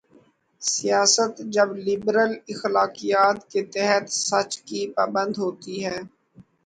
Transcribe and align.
سیاست 0.61 1.33
جب 1.53 1.69
لبرل 1.85 2.31
اخلاقیات 2.47 3.37
کے 3.51 3.61
تحت 3.73 4.05
سچ 4.21 4.51
کی 4.67 4.81
پابند 4.95 5.33
ہوتی 5.37 5.75
ہے۔ 5.85 5.97